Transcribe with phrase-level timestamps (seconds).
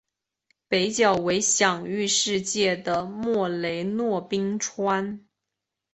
[0.67, 5.23] 北角为享誉世界的莫雷诺冰川。